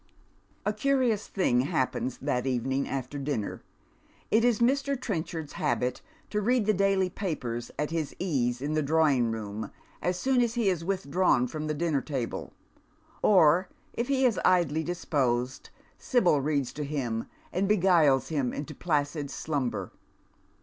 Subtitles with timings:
[0.65, 3.61] A CURTOTTS thing happens that evening after dinner.
[4.31, 4.99] It is Mr.
[4.99, 9.69] Treachard's habit to read the daily papers at his ease in the drawing room
[10.01, 12.51] as soon as he has withdrawn from the dinner table;
[13.21, 15.69] or, if he is idly dispoiged,
[15.99, 19.91] Sibyl reads to him, and beguiles him into placid slumber.